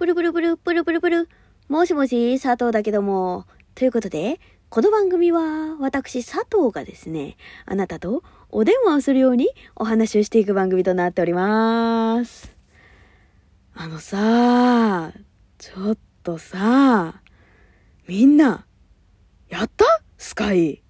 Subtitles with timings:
[0.00, 1.28] ブルブルブル、ブルブルブル。
[1.68, 3.44] もしもし、佐藤だけども。
[3.74, 12.56] ということで、この番組は、私、佐藤がですね、あなたとお電話をするようにお話をしていく番組となっております。
[13.74, 15.12] あのさ、
[15.58, 17.20] ちょっとさ、
[18.08, 18.64] みんな、
[19.50, 19.84] やった？
[20.16, 20.82] スカイ。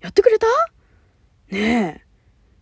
[0.00, 0.46] やってくれた？
[1.50, 2.06] ねえ。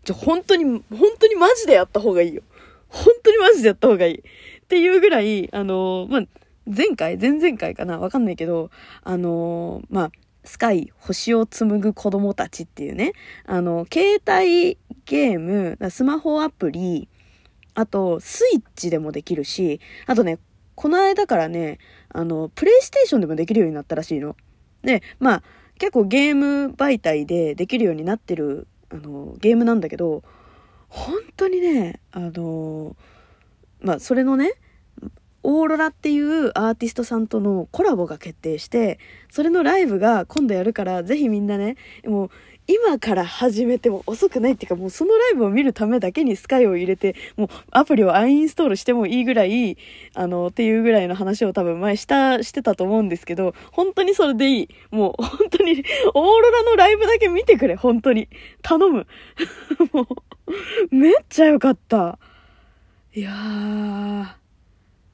[0.03, 0.83] じゃ、本当に、本
[1.21, 2.43] 当にマジでやった方がいいよ。
[2.89, 4.25] 本当にマジでやった方がいい。
[4.65, 6.23] っていうぐらい、あの、まあ、
[6.67, 8.71] 前回、前々回かなわかんないけど、
[9.03, 10.11] あの、まあ、
[10.45, 13.13] スカイ、星を紡ぐ子供たちっていうね、
[13.45, 17.09] あの、携帯ゲーム、スマホアプリ、
[17.75, 20.39] あと、スイッチでもできるし、あとね、
[20.75, 21.79] この間からね、
[22.09, 24.37] あの、プレイステーションでもできるようになったらしいの。
[24.83, 25.43] で、まあ、
[25.79, 30.23] 結構ゲーム媒体でできるようになってる、あの、ゲームなんだけど、
[30.89, 32.97] 本当にね、あの、
[33.85, 34.55] まあ、それのね、
[35.43, 38.99] オーロラっていうアーティストさんとのコラボが決定して、
[39.31, 42.31] それのライブが今度やるから、ぜひみんなね、もう、
[42.67, 49.77] 今から始めても遅くないっていうか、もうそのライブを見るためだけにスカイを入れて、もうアプリをアンインストールしてもいいぐらい、
[50.15, 54.69] あの、っていうぐらいの話を多分前した、してたと思うんですけど、本当にそれでいい。
[54.91, 58.31] もう本当に、オーロラのライブだけ見てくれ、本当に。
[58.63, 59.07] 頼む。
[59.93, 60.09] も
[60.91, 62.19] う、めっちゃ良かった。
[63.17, 64.27] いやー、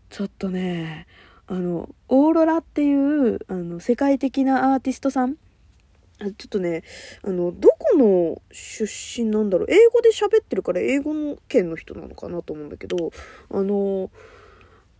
[0.08, 1.06] ちょっとね、
[1.46, 6.82] あの、オーロラっていう、あの、世界的なアーティストさんちょっとね、
[7.22, 9.66] あの、どこの出身なんだろう。
[9.68, 13.12] 英語で喋ってるから英語の圏の人なのかなと思うんだけど、
[13.50, 14.10] あの、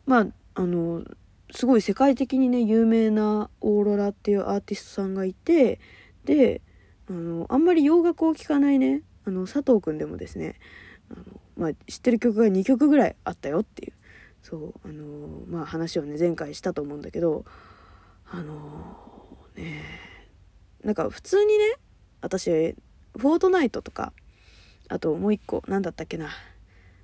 [0.04, 0.26] まあ、
[0.56, 1.02] あの、
[1.52, 5.80] すごい世界的にね、有名なオーロラっていうアーティストさんがいて、
[6.26, 6.60] で、
[7.08, 10.56] あの、あんまり洋楽を聴かないね、あの、佐藤くんでもですね、
[11.10, 13.92] あの、まあ、知ってる曲が2曲ぐらいあったよっていう、
[14.42, 17.44] そう、あの、まあ、話をね、前回したと思うんだけど、
[18.30, 18.96] あの、
[19.54, 19.82] ね
[20.82, 21.74] なんか普通にね、
[22.22, 24.14] 私、フォートナイトとか、
[24.88, 26.30] あともう一個、なんだったっけな。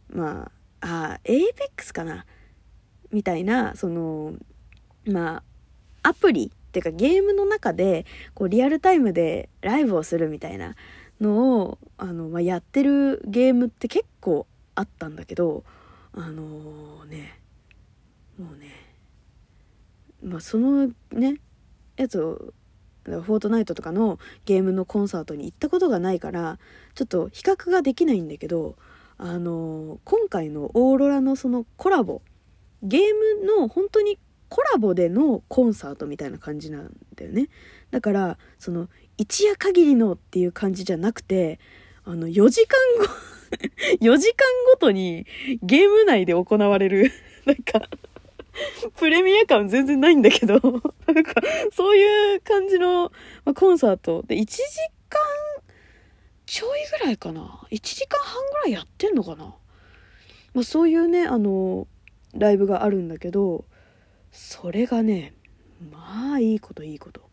[0.08, 0.50] ま
[0.81, 2.25] あ、あ、 Apex かな。
[3.12, 4.32] みたいな、その、
[5.04, 5.42] ま
[6.02, 10.76] あ、アプリっていうかゲームの中で、こう、リアルタイムでライブをするみたいな
[11.21, 15.65] のを、あの、まあ、やってるゲームって結構あったんだけど、
[16.12, 17.41] あのね、
[18.38, 18.71] もうね、
[20.22, 21.41] まあ、そのね、
[21.97, 22.53] やつを、
[23.04, 26.59] Fortnite とかのゲームのコンサートに行ったことがないから
[26.97, 28.75] ちょっと比較ができないんだけど
[29.16, 32.21] あの今回のオーロラのそのコラボ
[32.82, 33.00] ゲー
[33.41, 34.19] ムの本当に
[34.49, 37.49] コラボでのコンサートみたいな感じなんだよね。
[37.91, 38.88] だからその
[39.19, 41.59] 一夜限りのっていう感じじゃなくて
[42.04, 43.06] あの4時間後
[44.04, 45.27] 4時間ごとに
[45.62, 47.10] ゲーム内で行われる
[47.47, 47.88] なんか
[48.97, 50.55] プレミア感全然ないんだけど、
[51.06, 51.34] なんか、
[51.72, 53.12] そういう感じの、
[53.44, 54.22] まあ、コンサート。
[54.22, 54.62] で、1時
[55.10, 55.21] 間
[56.47, 57.66] ちょいぐらいかな。
[57.71, 59.55] 1時間半ぐらいやってんのかな。
[60.55, 61.87] まあ、そういうね、あの、
[62.34, 63.66] ライブがあるんだけど、
[64.32, 65.34] それがね、
[65.91, 67.25] まあ、いいこといいこと。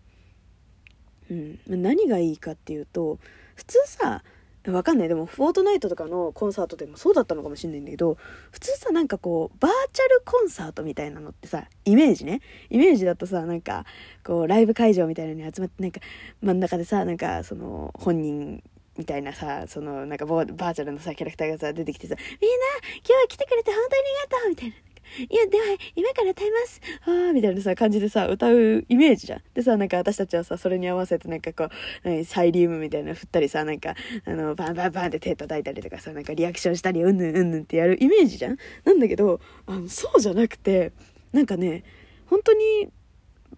[1.68, 1.82] うん。
[1.82, 3.20] 何がいいかっていうと、
[3.56, 4.24] 普通さ、
[4.72, 5.08] わかんない。
[5.10, 8.18] でも、フォートナイトとかのコンサートでもそうだったのかもしれないんだけど、
[8.52, 12.40] 普通さ、なんかこう、バーチャルコンサートみたいなのってさ、イメージね。
[12.70, 13.86] イメージだとさ、なんか、
[14.24, 16.00] こう、ライブ会場みたいなのに集まって、なんか、
[16.42, 18.64] 真ん中でさ、なんか、その、本人、
[18.98, 22.58] みたいなさ、その、なんかバーチャルのさ、キャラクターがさ、出てきてさ、みんな、
[22.98, 24.76] 今日は来てくれて本当にありがとうみたいな。
[25.18, 25.66] いや、では、
[25.96, 26.82] 今から歌います。
[27.06, 29.42] あー、みたいなさ、感じでさ、歌うイメージじゃん。
[29.54, 31.70] でさ、なんか私たちはさ、それに合わせてなんかこ
[32.04, 40.92] う、サイリウムみたいなの振ったりさ、なんか、あの、バンバンバンって手叩いたりとかさ、なんかリアクションしたり、うんぬんうんぬんってやるイメージじゃんなんだけど、あの、そうじゃなくて、
[41.32, 41.84] なんかね、
[42.28, 42.90] 本当に、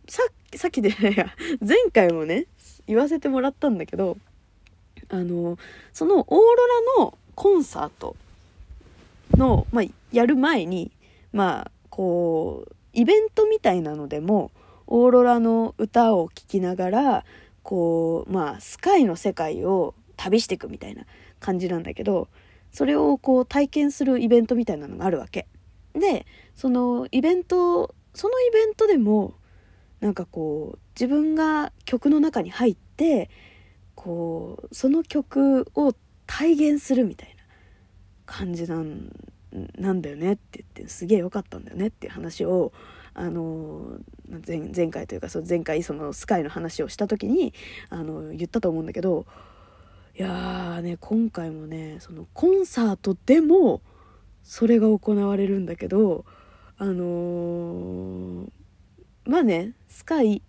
[0.07, 0.23] さ
[0.55, 0.93] さっきで、
[1.61, 2.47] 前回もね、
[2.87, 4.17] 言わせてもらったんだけど、
[5.09, 5.57] あの、
[5.93, 6.41] そのオーロ
[6.97, 8.15] ラのコンサート
[9.31, 10.91] の、まあ、やる前に、
[11.35, 14.51] まあ、こう、イベントみたいなのでも、
[14.87, 17.25] オーロラの歌を聴きながら、
[17.61, 21.03] こう、まあ、スカイの世界を旅していくみたいな
[21.41, 22.29] 感じなんだけど、
[22.71, 25.49] それをこう体験するイベントみたいなのがあるわけ。
[25.93, 29.33] で、そのイベント、そのイベントでも、
[29.99, 33.29] なんかこう、自分が曲の中に入って、
[33.93, 35.93] こう、その曲を
[36.27, 37.43] 体現するみたいな
[38.25, 39.09] 感じなん
[39.77, 42.71] なんだよねって言ってすげえ良かったんだよねっていう話を
[43.13, 43.99] あの
[44.45, 47.53] 前前回というかそう前回そのスカイの話をした時に
[47.89, 49.25] あの言ったと思うんだけど
[50.17, 53.81] いやーね今回もねそのコンサートでも
[54.43, 56.25] それが行われるんだけど
[56.77, 58.49] あのー、
[59.25, 60.41] まあねスカイ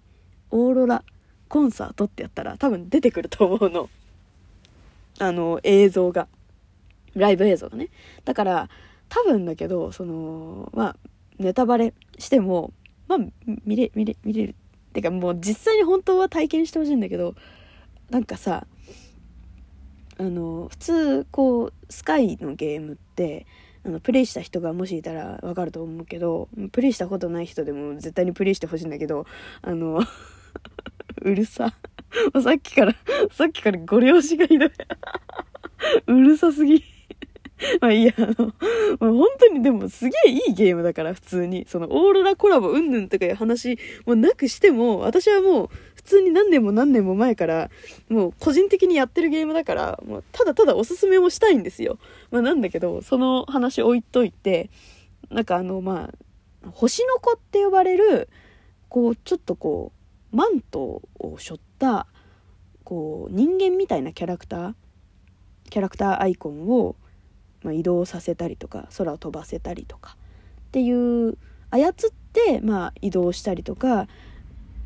[0.51, 1.05] オーロラ
[1.49, 3.89] コンサートってやったら多分出てくると思うの。
[5.19, 6.29] あの映像が。
[7.15, 7.89] ライブ映像がね。
[8.25, 8.69] だから
[9.09, 10.97] 多分だけどそのまあ
[11.39, 12.73] ネタバレしても
[13.09, 13.19] まあ
[13.65, 14.55] 見れ見れ見れる。
[14.91, 17.35] ってかもう実際に本当は体験してほしいんだけど
[18.09, 18.67] なんかさ
[20.19, 23.47] あの普通こうスカイのゲームって
[23.85, 29.27] あのプレイした人がもしいたらわかると思うけどプレイしたことない人でも絶対にプレイしてほしいんだけど
[29.61, 30.01] あの
[31.23, 31.75] うるさ。
[32.43, 32.95] さっきから
[33.31, 34.71] さっきからご了承がひどい。
[36.07, 36.83] うるさすぎ。
[37.81, 38.55] まあいいや、あの、
[39.01, 41.65] まあ、本当にでもすげえいいゲームだから、普通に。
[41.67, 47.71] そのオーロラコラボうんぬんとかいう話もなくしても、私はもう普通に何年も何年も前から、
[48.09, 51.99] もう個人的にやってるゲームだから、もうただただおすすめもしたいんですよ。
[52.31, 54.69] まあなんだけど、その話置いといて、
[55.31, 58.29] なんかあの、まあ、星の子って呼ばれる、
[58.89, 59.93] こう、ちょっとこ
[60.33, 62.07] う、マントを背負った、
[62.85, 64.75] こう、人間みたいなキャラクター、
[65.71, 66.97] キャラクターアイコンを、
[67.67, 70.17] まあ、移動させたりとか空を飛ばせたりとか
[70.69, 71.37] っていう
[71.73, 71.93] 操っ
[72.33, 74.07] て、まあ、移動したりとか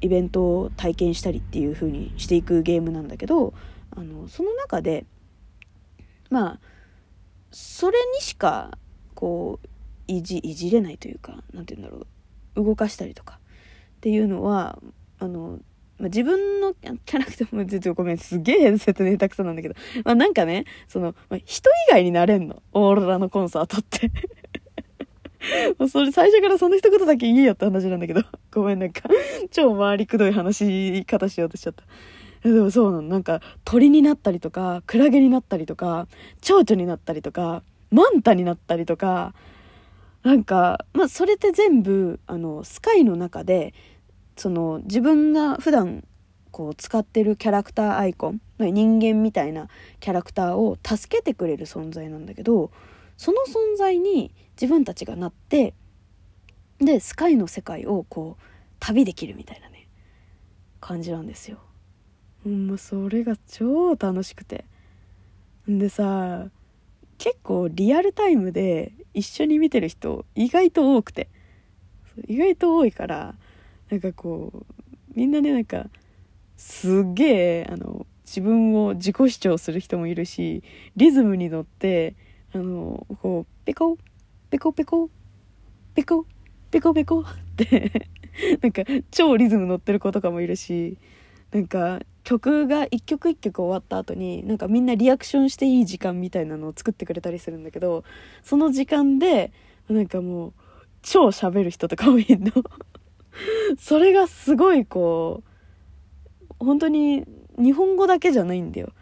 [0.00, 3.53] イベントを体験したりっていう風にしていくゲームなんだけど
[3.94, 5.05] あのその中で
[6.31, 6.59] まあ
[7.50, 8.79] それにしか
[9.15, 9.69] こう
[10.06, 12.06] いじいじれないというか何て言うんだろ
[12.56, 13.41] う動かしたりとか
[13.97, 14.79] っていうのは
[15.19, 15.59] あの
[16.00, 19.75] まあ、自分のキャラクターも、ちょっとごめん、すげえ説明たくさんなんだけど、
[20.05, 22.62] まあなんかね、その、まあ、人以外になれんの。
[22.73, 24.11] オーロラのコンサートって
[25.79, 29.02] もうそれ最初からその一言だけ言えよって話なんだけど、 ごめんなんか、
[29.50, 31.85] 超回りくどい話し方しようとしちゃった。
[32.49, 33.08] でもそうなの。
[33.08, 36.08] なんか、鳥になったりとか、クラゲになったりとか、
[36.41, 39.35] 蝶々になったりとか、マンタになったりとか、
[40.23, 43.75] なんか、まあそれって全部、あの、スカイの中で、
[44.40, 46.02] その自分が普段
[46.50, 49.69] こう使ってるキャラクターアイコン人間みたいな
[50.00, 52.70] キャラクターを助けてくれる存在なんだけど
[53.19, 55.75] その存在に自分たちがなって
[56.78, 58.42] でスカイの世界をこう
[58.78, 59.88] 旅できるみたいなね
[60.81, 61.58] 感じなんですよ。
[62.42, 64.64] ほんまそれが超楽しくて。
[65.69, 66.46] でさ
[67.19, 71.28] 結構リアルタイムで一緒に見てる人意外と多くて
[72.26, 73.34] 意外と多いから
[73.90, 74.64] なんかこう
[75.14, 75.87] みんなねなんか
[76.56, 80.62] すげえあの自分を自己主張する人もいるし
[80.96, 82.14] リズムに乗って
[82.54, 83.98] あのこうペコ
[84.50, 85.10] ペコペコ
[85.94, 86.26] ペコ
[86.70, 87.25] ペコペコっ
[87.56, 88.08] て
[88.62, 90.96] なんか超リズム乗ってる子とかもいるし
[91.50, 98.04] なんか曲が一曲一曲終わった後になんかみんなリアクションしていい時間みたいなのを作ってくれたりするんだけど
[98.44, 99.52] その時間で
[99.88, 100.52] なんかもう
[101.02, 102.52] 超喋る人とかもいるの。
[103.78, 105.42] それがすごいこ
[106.60, 107.25] う本当に
[107.58, 108.92] 日本語だけじゃないんだよ。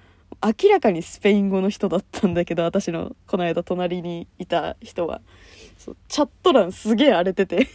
[0.43, 5.21] 明らかにスペイン語の人だったんだけど私のこの間隣にいた人は。
[6.09, 7.69] チャット欄すげえ荒れてて。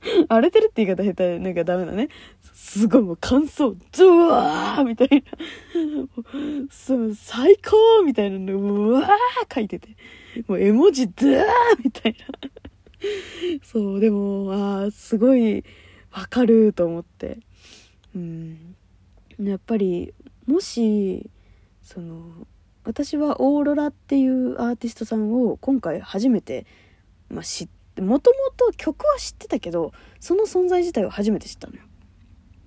[0.28, 2.08] 荒れてるって言い方下手なんかダメだね。
[2.52, 6.68] すごいもう感想ドワーみたいな。
[6.70, 9.88] そう最高みたいなのうわー書いてて。
[10.46, 11.44] もう絵文字ドワー
[11.82, 12.50] みたいな。
[13.62, 15.64] そうでもああすごい
[16.10, 17.38] わかると思って
[18.14, 18.76] うん
[19.40, 20.12] やっぱり
[20.46, 21.30] もし
[21.82, 22.46] その
[22.84, 26.66] 私はオーロラっていうアーティストさんを今回初めて、
[27.28, 31.82] まあ、知ってもともと曲は知ってたけどその存在自体を初めて知ったのよ。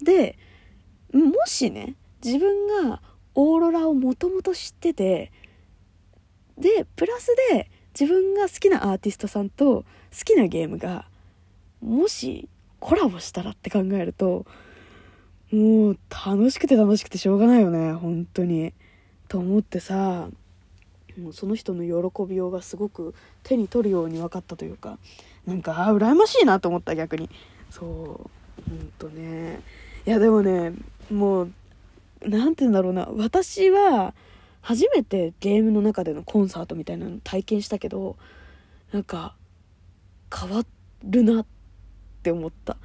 [0.02, 0.38] で
[1.13, 3.02] もしね自分が
[3.36, 5.32] オーロラをもともと知ってて
[6.58, 7.70] でプラスで
[8.00, 9.86] 自分が好きなアーティストさんと好
[10.26, 11.06] きなゲームが
[11.82, 12.48] もし
[12.80, 14.46] コラボしたらって考えると
[15.52, 18.74] もう楽しくて楽しくてしょうがないよね本当に。
[19.28, 20.28] と思ってさ
[21.20, 24.98] もうその人の喜びようがすごく手に取るように分かったというか
[25.46, 27.30] なんかあ羨ましいなと思った逆に。
[27.70, 29.62] そうほんとね。
[30.06, 30.74] いやでもね
[31.12, 31.52] もう
[32.26, 33.10] 何て言うんだろうな。
[33.16, 34.14] 私は
[34.63, 38.15] 初めてゲームの中でのコンサートみたいなの体験したけど
[38.93, 39.36] なんか
[40.34, 40.63] 変わ
[41.03, 41.46] るなっ
[42.24, 42.77] て思った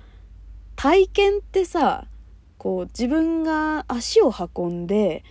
[0.74, 2.06] 体験ってさ
[2.58, 5.24] こう自分が足を運んで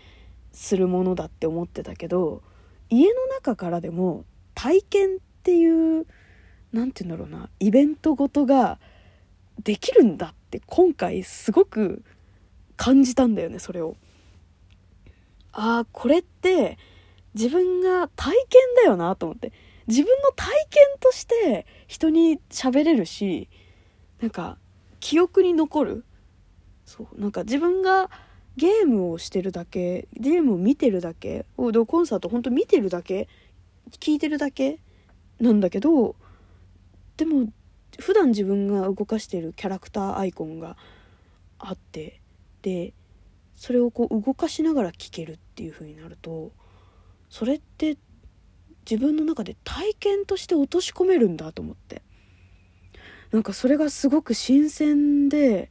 [0.53, 2.41] するものだって思ってたけど
[2.89, 4.23] 家の中からでも
[4.55, 6.07] 体験っていう
[6.71, 8.79] 何て言うんだろうなイベントごとが
[9.61, 12.03] できるんだって今回すごく
[12.77, 13.97] 感じたんだよねそれを。
[15.59, 16.77] ああこれって
[17.33, 19.51] 自分が体験だよなと思って。
[19.87, 23.47] 自分の体験として人に喋れるし
[24.21, 24.57] なんか
[24.99, 26.05] 記憶に残る。
[26.85, 27.21] そう。
[27.21, 28.09] なんか自分が
[28.57, 33.27] ゲームをしてるだけゲームを見てるだけコンサート本当見てるだけ
[33.99, 34.79] 聞いてるだけ
[35.39, 36.15] なんだけど
[37.17, 37.47] でも
[37.99, 40.75] 普段自分が動かしてるキャラクターアイコンが
[41.59, 42.19] あって
[42.63, 42.93] で
[43.55, 46.51] それをこう動かしながら聞けるっていう風になると
[47.31, 47.97] それって
[48.89, 52.03] 自分の中で体験として落とし込めるんだと思って。
[53.31, 55.69] なんかそれがすごく新鮮で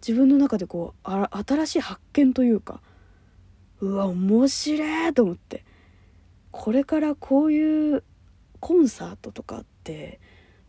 [0.00, 2.80] 自分の中でこうあ新しい発見というか
[3.80, 5.64] うわ面白いと思って。
[6.52, 8.04] これからこういう
[8.60, 10.20] コンサートとかって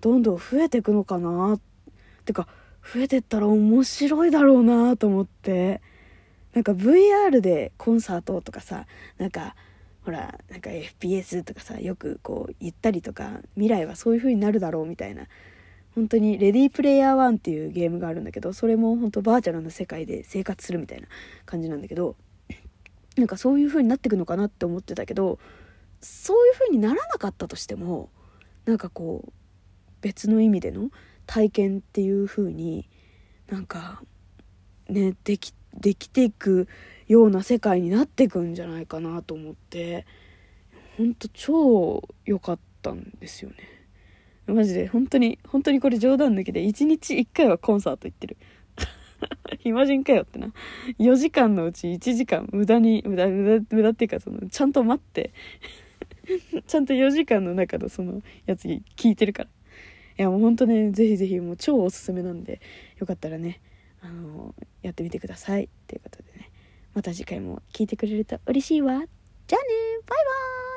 [0.01, 1.53] どんどん増えていくのかな。
[1.53, 1.59] っ
[2.25, 2.47] てか
[2.81, 5.81] 増えてったら面白いだろうなと思って。
[6.53, 8.85] なんか VR でコンサートとかさ
[9.17, 9.55] なんか
[10.03, 15.27] ほらなんか FPS とかさよくこう言ったりとか未来はそういう風になるだろうみたいな。
[15.95, 21.07] 本当にレディープレイヤー1っていうゲームがあるんだけどそれも本当バーチャルな世界で生活するみたいな
[21.45, 22.15] 感じなんだけど
[23.17, 25.39] なんかそういう風になってくのかなって思ってたけど
[25.99, 28.09] そういう風にならなかったとしても
[28.65, 29.31] なんかこう
[30.01, 30.89] 別の意味での
[31.25, 32.87] 体験っていう風に
[33.49, 34.01] なんか
[34.87, 36.67] ねできてできていく
[37.07, 40.05] ような世界になっていくんじゃないかなと思って
[40.97, 43.55] ほんと超良かったんですよね。
[44.47, 48.37] マジで本当に本当にこれ冗談抜きで1日1回はコンサート行ってる。
[49.59, 50.51] 暇人かよってな。
[50.99, 55.31] 4時間のうち1時間無駄に無駄無駄無駄っていうかそのちゃんと待って。
[56.67, 59.49] ちゃんと4時間の中のそのやつ聞いてるから。
[60.19, 62.59] いやもうほんとねぜひぜひもう超おすすめなんで
[62.97, 63.61] よかったらね
[64.01, 65.69] あのやってみてください。
[65.87, 66.51] ということでね。
[66.93, 68.93] また次回も聞いてくれると嬉しいわ。
[68.93, 69.07] じゃあね。
[70.05, 70.68] バイバーイ。